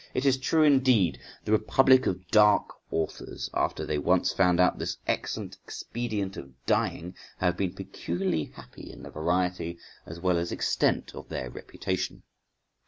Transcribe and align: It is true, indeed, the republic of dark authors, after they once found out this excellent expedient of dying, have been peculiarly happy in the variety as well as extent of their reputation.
It 0.15 0.25
is 0.25 0.37
true, 0.39 0.63
indeed, 0.63 1.19
the 1.45 1.51
republic 1.51 2.07
of 2.07 2.27
dark 2.29 2.69
authors, 2.89 3.51
after 3.53 3.85
they 3.85 3.99
once 3.99 4.33
found 4.33 4.59
out 4.59 4.79
this 4.79 4.97
excellent 5.05 5.59
expedient 5.63 6.37
of 6.37 6.49
dying, 6.65 7.13
have 7.37 7.55
been 7.55 7.75
peculiarly 7.75 8.45
happy 8.45 8.91
in 8.91 9.03
the 9.03 9.11
variety 9.11 9.77
as 10.07 10.19
well 10.19 10.39
as 10.39 10.51
extent 10.51 11.13
of 11.13 11.29
their 11.29 11.51
reputation. 11.51 12.23